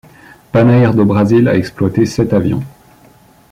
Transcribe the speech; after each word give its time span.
Panair 0.51 0.95
do 0.95 1.05
Brasil 1.05 1.47
a 1.47 1.55
exploité 1.55 2.07
sept 2.07 2.33
avions. 2.33 2.63